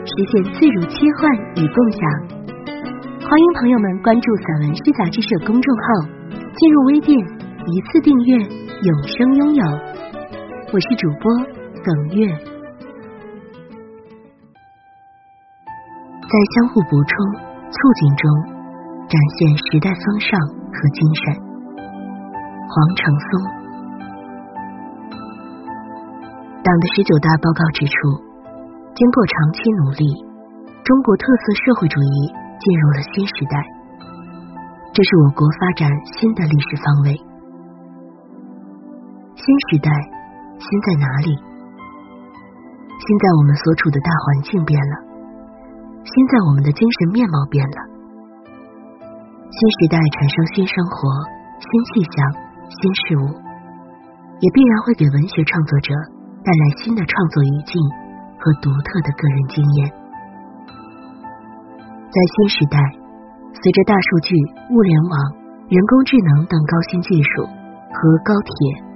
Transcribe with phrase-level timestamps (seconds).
[0.00, 1.30] 实现自如切换
[1.60, 2.00] 与共享，
[3.20, 6.08] 欢迎朋友们关注散文诗杂志社公众号，
[6.56, 9.64] 进入微店一次订阅，永生拥有。
[10.72, 11.30] 我是主播
[11.84, 12.32] 耿月，
[16.24, 17.12] 在相互补充、
[17.68, 18.24] 促进中，
[19.06, 21.36] 展现时代风尚和精神。
[22.72, 23.28] 黄承松，
[26.64, 28.29] 党的十九大报告指出。
[28.94, 30.04] 经过长期努力，
[30.84, 32.16] 中国特色社会主义
[32.58, 33.56] 进入了新时代。
[34.92, 35.88] 这是我国发展
[36.18, 37.14] 新的历史方位。
[39.38, 39.88] 新时代，
[40.58, 41.30] 新在哪里？
[41.32, 44.94] 新在我们所处的大环境变了，
[46.04, 47.78] 新在我们的精神面貌变了。
[49.48, 51.08] 新时代产生新生活、
[51.62, 52.18] 新气象、
[52.68, 53.24] 新事物，
[54.42, 55.94] 也必然会给文学创作者
[56.44, 57.80] 带来新的创作语境。
[58.40, 59.92] 和独特的个人经验，
[62.08, 62.80] 在新时代，
[63.52, 64.32] 随着大数据、
[64.72, 65.14] 物联网、
[65.68, 68.50] 人工智能等高新技术和高铁、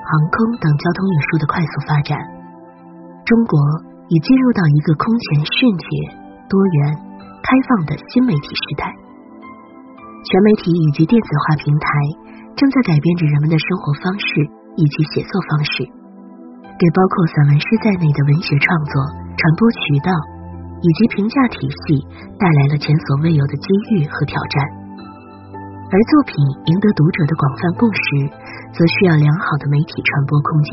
[0.00, 2.16] 航空等交通运输的快速发展，
[3.28, 3.60] 中国
[4.08, 5.86] 已进入到一个空前迅捷、
[6.48, 6.96] 多元、
[7.44, 8.88] 开放的新媒体时代。
[10.26, 11.86] 全媒体以及电子化平台
[12.56, 14.26] 正在改变着人们的生活方式
[14.74, 15.84] 以及写作方式，
[16.80, 19.25] 给包括散文诗在内的文学创作。
[19.36, 20.10] 传播渠道
[20.80, 22.00] 以及评价体系
[22.40, 24.56] 带来了前所未有的机遇和挑战，
[25.88, 26.34] 而作品
[26.66, 28.00] 赢得读者的广泛共识，
[28.72, 30.70] 则需要良好的媒体传播空间。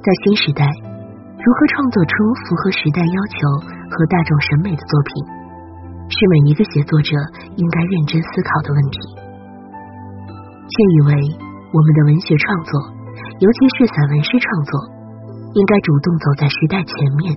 [0.00, 2.12] 在新时代，如何创作出
[2.44, 3.36] 符合时代要求
[3.92, 5.12] 和大众审美的作品，
[6.08, 7.10] 是每一个写作者
[7.56, 8.98] 应该认真思考的问题。
[10.68, 11.12] 却以为
[11.72, 12.72] 我们的文学创作，
[13.40, 14.97] 尤其是散文诗创作。
[15.54, 17.32] 应该主动走在时代前面，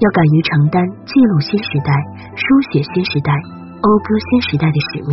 [0.00, 1.92] 要敢于承担记录新时代、
[2.32, 3.30] 书写新时代、
[3.80, 5.12] 讴歌新时代的使命，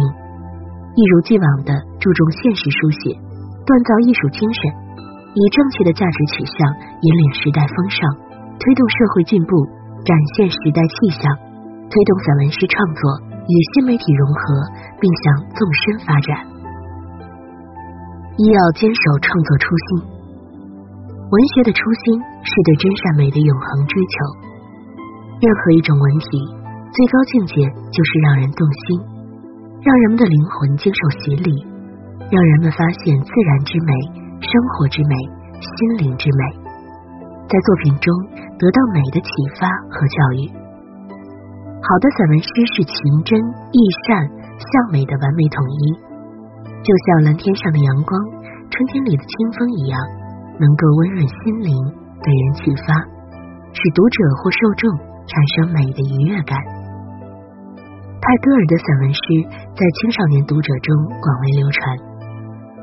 [0.96, 3.14] 一如既往的注重现实书写，
[3.68, 4.62] 锻造艺术精神，
[5.36, 6.58] 以正确的价值取向
[7.04, 8.00] 引领时代风尚，
[8.58, 9.52] 推动社会进步，
[10.08, 11.28] 展现时代气象，
[11.92, 13.02] 推动散文诗创作
[13.46, 14.42] 与新媒体融合，
[14.98, 15.24] 并向
[15.54, 16.40] 纵深发展。
[18.40, 20.19] 一要坚守创作初心。
[21.30, 24.14] 文学的初心是对真善美的永恒追求。
[25.38, 26.26] 任何一种文体，
[26.90, 27.54] 最高境界
[27.94, 28.98] 就是让人动心，
[29.86, 31.54] 让人们的灵魂经受洗礼，
[32.34, 33.94] 让人们发现自然之美、
[34.42, 35.14] 生活之美、
[35.62, 35.70] 心
[36.02, 36.44] 灵之美，
[37.46, 38.10] 在作品中
[38.58, 39.30] 得到美的启
[39.62, 40.50] 发和教育。
[41.78, 43.80] 好的散文诗是情真意
[44.10, 44.26] 善、
[44.58, 45.94] 向美的完美统一，
[46.82, 48.18] 就像蓝天上的阳光、
[48.74, 50.02] 春天里的清风一样。
[50.60, 51.72] 能够温润心灵，
[52.20, 52.92] 给人启发，
[53.72, 54.84] 使读者或受众
[55.24, 56.60] 产生美的愉悦感。
[58.20, 59.22] 泰戈尔的散文诗
[59.72, 60.92] 在青少年读者中
[61.24, 61.80] 广为流传，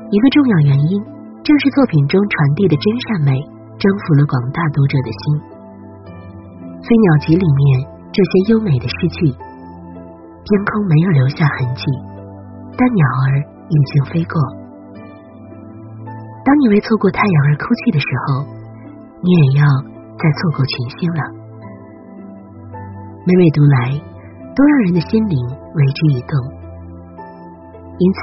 [0.09, 0.97] 一个重要原因
[1.45, 3.37] 正是作品中传递的真善美
[3.77, 5.21] 征服了广大读者的心。
[6.81, 11.85] 《飞鸟集》里面这些优美的诗句，天空没有留下痕迹，
[12.73, 14.35] 但鸟儿已经飞过。
[16.47, 18.47] 当你为错过太阳而哭泣的时候，
[19.19, 19.67] 你也要
[20.15, 21.21] 再错过群星了。
[23.27, 23.99] 每每读来，
[24.55, 25.35] 都让人的心灵
[25.75, 26.31] 为之一动。
[27.99, 28.19] 因此，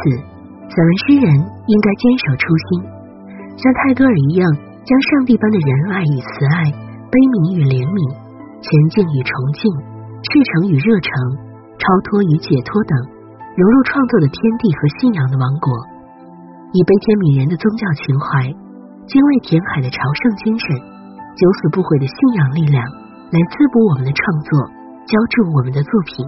[0.72, 2.88] 散文诗人应该坚守初心，
[3.60, 4.48] 像泰戈尔一样，
[4.88, 6.72] 将上帝般的仁爱与慈爱、
[7.12, 8.00] 悲悯与怜悯、
[8.64, 9.68] 前进与崇敬、
[10.24, 11.12] 赤诚与热诚、
[11.76, 12.96] 超脱与解脱等，
[13.52, 15.68] 融入创作的天地和信仰的王国。
[16.74, 18.50] 以悲天悯人的宗教情怀、
[19.06, 20.74] 精卫填海的朝圣精神、
[21.38, 22.82] 九死不悔的信仰力量，
[23.30, 24.50] 来滋补我们的创作，
[25.06, 26.26] 浇筑我们的作品，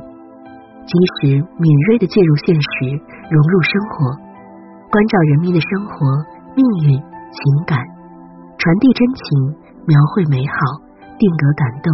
[0.87, 2.94] 及时敏锐的介入现实，
[3.26, 4.14] 融入生活，
[4.87, 6.14] 关照人民的生活、
[6.54, 7.82] 命运、情感，
[8.54, 9.26] 传递真情，
[9.82, 10.54] 描绘美好，
[11.19, 11.90] 定格感动，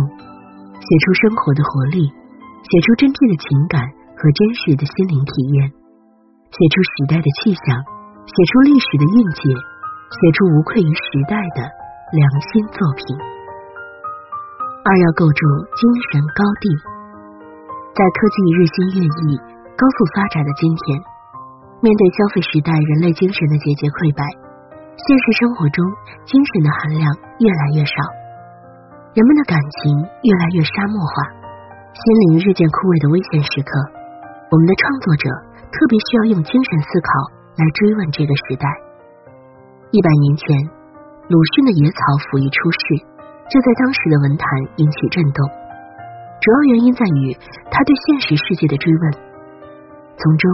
[0.76, 2.04] 写出生活的活力，
[2.68, 3.80] 写出真挚的情感
[4.12, 5.72] 和真实的心灵体验，
[6.52, 7.80] 写出时代的气象。
[8.22, 11.66] 写出历史的印记，写出无愧于时代的
[12.14, 13.02] 良心作品。
[14.82, 15.42] 二要构筑
[15.74, 16.70] 精神高地，
[17.90, 19.22] 在科技日新月异、
[19.74, 21.02] 高速发展的今天，
[21.82, 24.22] 面对消费时代人类精神的节节溃败，
[24.94, 25.82] 现实生活中
[26.22, 27.02] 精神的含量
[27.42, 27.94] 越来越少，
[29.18, 31.14] 人们的感情越来越沙漠化，
[31.90, 33.70] 心灵日渐枯萎的危险时刻，
[34.46, 35.26] 我们的创作者
[35.74, 37.10] 特别需要用精神思考
[37.52, 38.64] 来追问这个时代。
[39.92, 40.48] 一百年前，
[41.28, 42.80] 鲁迅的《野草甫一出世》
[43.44, 44.44] 就在当时的文坛
[44.80, 45.44] 引起震动。
[46.40, 47.36] 主要原因在于
[47.68, 49.04] 他对现实世界的追问，
[50.16, 50.44] 从中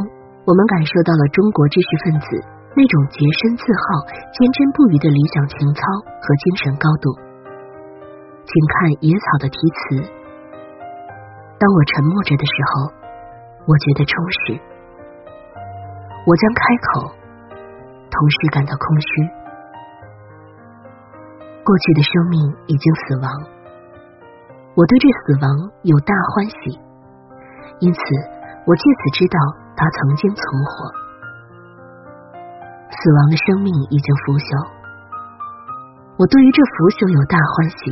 [0.42, 2.26] 我们感受到了中国知识分子
[2.74, 4.02] 那种洁身自好、
[4.34, 7.14] 坚贞不渝的理想情操和精神高度。
[8.42, 10.02] 请看《野草》的题词：
[11.62, 12.90] 当我沉默着的时候，
[13.70, 14.12] 我觉得充
[14.42, 14.58] 实；
[16.26, 17.14] 我将开口，
[18.10, 19.08] 同时感到空虚。
[21.64, 23.28] 过去的生命已经死亡。
[24.74, 26.78] 我对这死亡有大欢喜，
[27.80, 27.98] 因此
[28.66, 29.38] 我借此知道
[29.76, 30.92] 他曾经存活。
[32.90, 34.68] 死亡的生命已经腐朽，
[36.18, 37.90] 我对于这腐朽有大欢喜，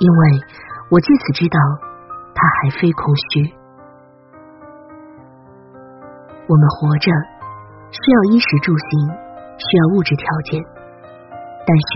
[0.00, 0.20] 因为
[0.90, 1.58] 我借此知道
[2.34, 3.61] 他还非空虚。
[6.48, 7.06] 我们活着
[7.90, 9.08] 需要衣食住行，
[9.58, 10.62] 需要物质条件，
[11.66, 11.88] 但是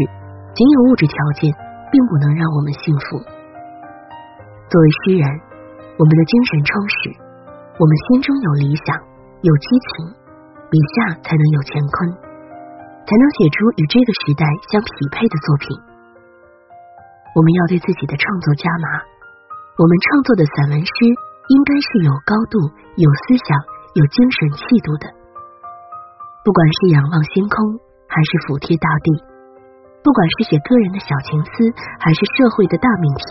[0.54, 1.50] 仅有物质条件。
[1.86, 3.16] 并不能让我们幸福。
[4.68, 5.24] 作为诗人，
[5.96, 7.14] 我们的精神充实，
[7.78, 8.90] 我们心中有理想，
[9.40, 10.10] 有激情，
[10.66, 12.10] 笔下才能有乾坤，
[13.06, 15.78] 才能写出与这个时代相匹配的作品。
[17.38, 18.88] 我们要对自己的创作加码，
[19.78, 20.90] 我们创作的散文诗
[21.48, 22.58] 应该是有高度、
[22.98, 23.54] 有思想、
[23.96, 25.08] 有精神气度的。
[26.44, 27.56] 不管是仰望星空，
[28.04, 29.08] 还是俯贴大地。
[30.04, 31.50] 不管是写个人的小情思，
[31.98, 33.24] 还是社会的大命题；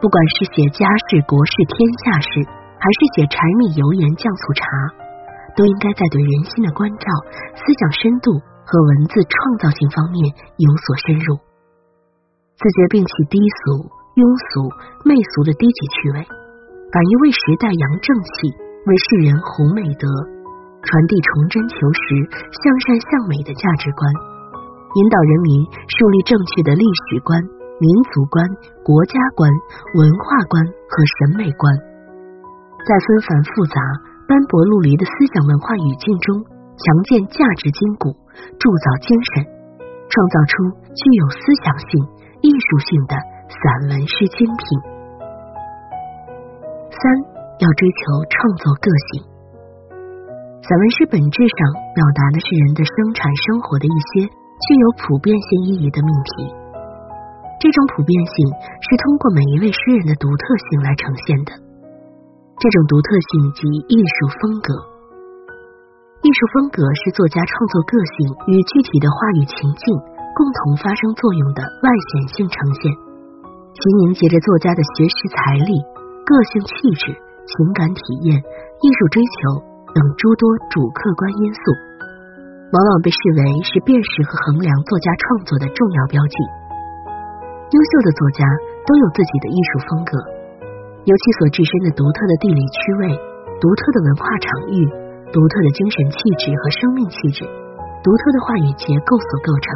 [0.00, 2.42] 不管是写家事、国事、天下事，
[2.80, 4.64] 还是写柴米油盐酱醋茶，
[5.54, 7.06] 都应该在对人心的关照、
[7.54, 10.18] 思想深度和文字创造性方面
[10.56, 11.36] 有所深入。
[12.56, 13.86] 自觉摒弃低俗、
[14.16, 14.66] 庸俗、
[15.04, 16.18] 媚俗的低级趣味，
[16.90, 18.50] 敢于为时代扬正气，
[18.86, 20.08] 为世人弘美德，
[20.80, 22.00] 传递崇真求实、
[22.48, 24.08] 向善向美的价值观。
[24.96, 27.36] 引导人民树立正确的历史观、
[27.76, 28.40] 民族观、
[28.80, 29.52] 国家观、
[30.00, 31.68] 文化观和审美观，
[32.88, 33.76] 在纷繁复杂、
[34.24, 38.16] 斑驳陆离的思想文化语境中，强健价值筋骨，
[38.56, 39.44] 铸造精神，
[40.08, 40.56] 创造出
[40.96, 42.00] 具有思想性、
[42.40, 43.12] 艺术性的
[43.44, 44.64] 散文诗精品。
[46.88, 47.00] 三
[47.60, 49.22] 要追求创作个性。
[50.64, 51.58] 散文诗本质上
[51.92, 54.28] 表达的是人的生产生活的一些。
[54.60, 56.52] 具有普遍性意义的命题，
[57.56, 58.36] 这种普遍性
[58.84, 61.56] 是通过每一位诗人的独特性来呈现的。
[62.60, 64.68] 这种独特性即艺术风格。
[66.20, 69.96] 艺术风格是作家创作个性与具体的话语情境
[70.36, 72.92] 共同发生作用的外显性呈现，
[73.72, 75.72] 其凝结着作家的学识财力、
[76.20, 77.16] 个性气质、
[77.50, 78.00] 情感体
[78.30, 79.58] 验、艺术追求
[79.90, 81.62] 等诸多主客观因素。
[82.70, 86.36] 往往被视为是辨识和衡量作家创作的重要标记。
[87.70, 88.46] 优秀的作家
[88.86, 90.14] 都有自己的艺术风格，
[91.02, 93.18] 由其所置身的独特的地理区位、
[93.58, 94.86] 独特的文化场域、
[95.34, 97.42] 独特的精神气质和生命气质、
[98.06, 99.66] 独特的话语结构所构成，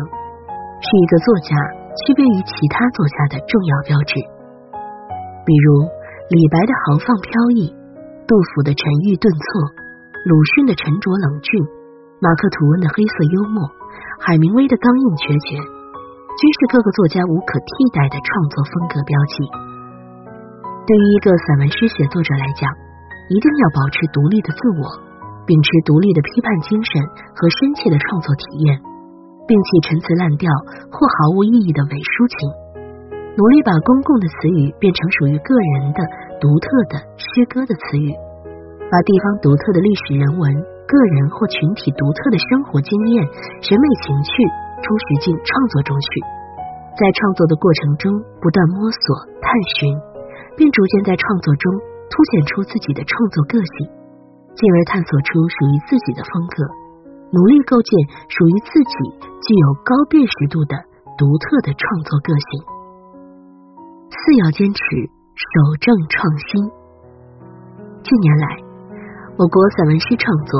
[0.79, 1.51] 是一个作家
[1.99, 4.23] 区别于其他作家的重要标志。
[5.43, 5.91] 比如
[6.33, 7.69] 李白的豪放飘逸，
[8.25, 9.45] 杜甫的沉郁顿挫，
[10.25, 11.53] 鲁迅的沉着冷峻。
[12.17, 13.61] 马克吐温的黑色幽默，
[14.25, 19.37] 海明威的刚硬决绝，均是各个作家无可替代的创作风格标记。
[20.89, 22.73] 对于一个散文诗写作者来讲，
[23.29, 24.97] 一定要保持独立的自我，
[25.45, 27.05] 秉持独立的批判精神
[27.37, 28.81] 和深切的创作体验，
[29.45, 30.49] 摒弃陈词滥调
[30.89, 32.49] 或毫无意义的伪抒情，
[33.35, 36.01] 努力把公共的词语变成属于个人的
[36.39, 38.15] 独特的诗歌的词语，
[38.87, 40.75] 把地方独特的历史人文。
[40.85, 43.25] 个人或群体独特的生活经验、
[43.65, 44.31] 审美情趣，
[44.85, 46.09] 充实进创作中去，
[46.95, 49.01] 在创作的过程中不断摸索
[49.41, 49.49] 探
[49.81, 49.97] 寻，
[50.55, 51.73] 并逐渐在创作中
[52.13, 53.89] 凸显出自己的创作个性，
[54.55, 56.69] 进而探索出属于自己的风格，
[57.33, 57.91] 努力构建
[58.29, 58.95] 属于自己
[59.41, 60.77] 具有高辨识度的
[61.17, 62.74] 独特的创作个性。
[64.15, 64.81] 四要坚持
[65.35, 65.51] 守
[65.83, 66.71] 正创新。
[68.03, 68.47] 近年来。
[69.35, 70.55] 我国散文诗创作，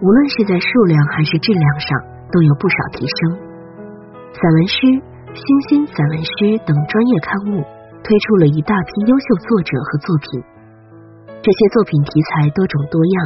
[0.00, 1.92] 无论是在数量还是质量上，
[2.32, 3.36] 都有不少提升。
[4.32, 4.80] 散文诗、
[5.36, 7.60] 新兴散文诗等专业刊物
[8.00, 10.40] 推出了一大批优秀作者和作品，
[11.44, 13.16] 这些作品题材多种多样，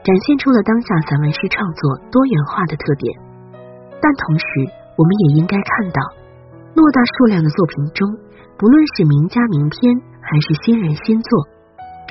[0.00, 3.12] 展现出了当下散文诗创作多元化的特点。
[4.00, 4.44] 但同时，
[4.96, 6.00] 我们也应该看到，
[6.72, 8.08] 偌大数量的作品中，
[8.58, 9.78] 不论是名家名篇，
[10.18, 11.30] 还是新人新作，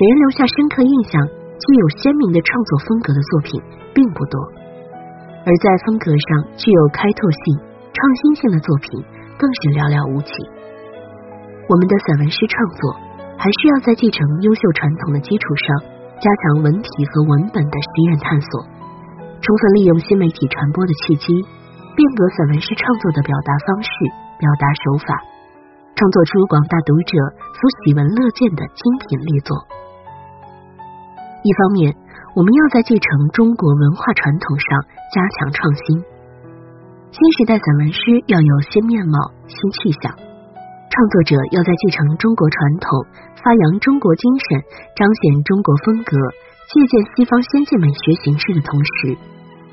[0.08, 3.60] 人留下深刻印象、具有鲜明的创作风格的作品
[3.92, 4.40] 并不多。
[5.44, 7.60] 而在风格上具有开拓性、
[7.92, 8.96] 创新性的作品
[9.36, 10.32] 更是寥寥无几。
[11.68, 13.06] 我们的散文诗创作。
[13.38, 15.70] 还是要在继承优秀传统的基础上，
[16.18, 18.66] 加强文体和文本的实验探索，
[19.38, 21.30] 充分利用新媒体传播的契机，
[21.94, 23.90] 变革散文诗创作的表达方式、
[24.42, 25.22] 表达手法，
[25.98, 27.18] 创作出广大读者
[27.58, 29.58] 所喜闻乐见的精品力作。
[31.42, 31.90] 一方面，
[32.38, 34.78] 我们要在继承中国文化传统上
[35.10, 35.98] 加强创新，
[37.10, 37.98] 新时代散文诗
[38.30, 40.14] 要有新面貌、新气象。
[40.14, 42.86] 创作者要在继承中国传统、
[43.42, 44.62] 发扬中国精神、
[44.94, 46.14] 彰显中国风格、
[46.70, 49.18] 借鉴西方先进美学形式的同时，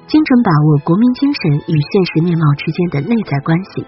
[0.09, 3.85] 精准把握国民精神与现实面貌之间的内在关系，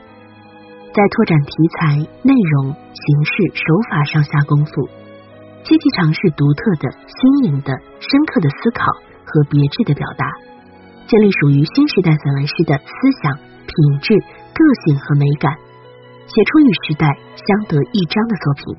[0.94, 4.90] 在拓展题材、内容、形式、手法上下功夫，
[5.64, 8.86] 积极尝试独特的、新颖的、深刻的思考
[9.26, 10.26] 和别致的表达，
[11.06, 15.54] 建立属于新时代散文诗的思想、品质、个性和美感。
[16.28, 17.08] 写出与时代
[17.40, 18.76] 相得益彰的作品。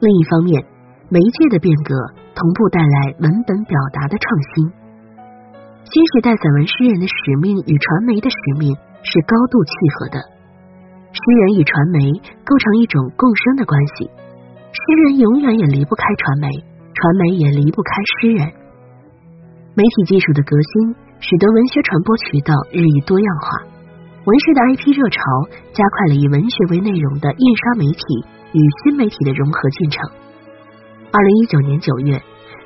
[0.00, 0.64] 另一方面，
[1.08, 1.94] 媒介的变革
[2.34, 4.72] 同步带来文本表达的创新。
[5.84, 8.74] 新时代散文诗人的使命与传媒的使命
[9.04, 10.35] 是高度契合的。
[11.16, 12.12] 诗人与传媒
[12.44, 14.04] 构成一种共生的关系。
[14.04, 16.52] 诗人永远也离不开传媒，
[16.92, 18.44] 传媒也离不开诗人。
[19.72, 23.64] 媒体技术的革新，使得文学传播渠道日益多样化。
[24.28, 25.20] 文学的 IP 热潮
[25.72, 28.04] 加快了以文学为内容的印刷媒体
[28.52, 30.04] 与新媒体的融合进程。
[31.12, 32.20] 二零一九年九月，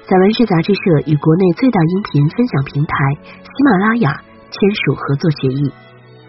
[0.08, 2.94] 散文诗杂志社与国内最大音频分享平台
[3.46, 4.10] 喜马拉雅
[4.50, 5.70] 签署合作协议，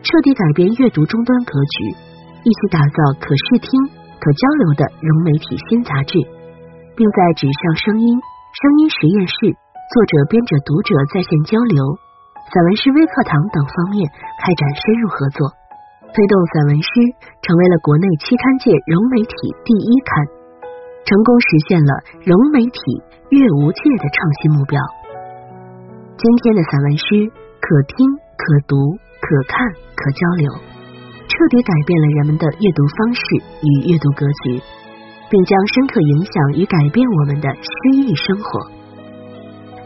[0.03, 2.10] 彻底改变阅读终端格局，
[2.41, 3.69] 一起打造可视听、
[4.17, 6.17] 可交流的融媒体新杂志，
[6.97, 11.77] 并在纸上声音、声音实验室、作者、编者、读者在线交流。
[12.49, 14.09] 散文诗微课堂等方面
[14.41, 15.53] 开展深入合作，
[16.09, 16.89] 推动散文诗
[17.45, 20.09] 成为了国内期刊界融媒体第一刊，
[21.05, 21.93] 成功实现了
[22.25, 22.81] 融媒体
[23.29, 24.81] 阅无界的创新目标。
[26.17, 27.05] 今天的散文诗
[27.61, 28.01] 可听、
[28.33, 28.75] 可读、
[29.21, 29.61] 可看、
[29.93, 30.49] 可交流，
[31.31, 33.23] 彻底改变了人们的阅读方式
[33.63, 34.59] 与阅读格局，
[35.31, 37.71] 并将深刻影响与改变我们的诗
[38.03, 38.67] 意生活。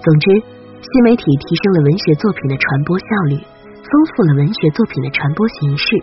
[0.02, 0.58] 总之。
[0.86, 5.98] 新媒体提升了文学作品的传播效率，丰富了文学作品的传播形式，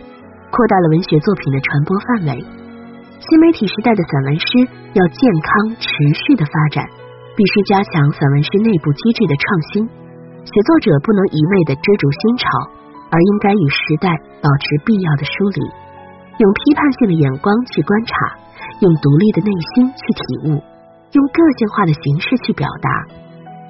[0.51, 2.43] 扩大了文学作品的传播范围。
[3.23, 4.47] 新媒体时代的散文诗
[4.99, 5.87] 要健康持
[6.19, 6.83] 续的发展，
[7.39, 9.87] 必须加强散文诗内部机制的创新。
[10.43, 12.47] 写作者不能一味的追逐新潮，
[13.13, 14.09] 而应该与时代
[14.41, 15.61] 保持必要的梳理，
[16.41, 18.13] 用批判性的眼光去观察，
[18.81, 20.57] 用独立的内心去体悟，
[21.13, 22.89] 用个性化的形式去表达。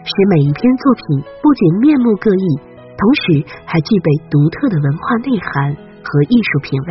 [0.06, 1.02] 使每一篇作品
[1.42, 2.46] 不仅面目各异，
[2.94, 6.90] 同时还具备独特的文化内涵和艺术品味，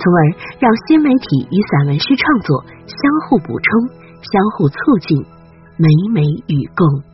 [0.00, 0.20] 从而
[0.60, 2.98] 让新媒体与散文诗创作相
[3.28, 3.68] 互补充、
[4.24, 5.20] 相互促进、
[5.76, 7.09] 美美与共。